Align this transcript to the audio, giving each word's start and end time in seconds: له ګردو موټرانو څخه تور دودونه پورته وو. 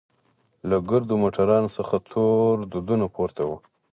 له 0.69 0.77
ګردو 0.89 1.13
موټرانو 1.23 1.69
څخه 1.77 1.95
تور 2.11 2.53
دودونه 2.71 3.05
پورته 3.15 3.41
وو. 3.47 3.57